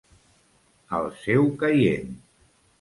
[1.01, 2.13] Al seu caient.